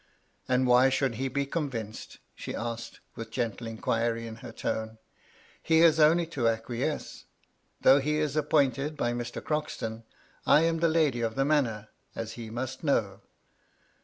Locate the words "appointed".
8.35-8.97